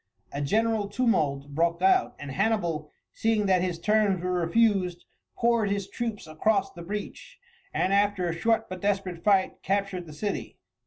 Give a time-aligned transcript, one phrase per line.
[0.31, 5.05] A general tumult broke out, and Hannibal, seeing that his terms were refused,
[5.37, 7.37] poured his troops across the breach,
[7.71, 10.57] and after a short but desperate fight captured the city.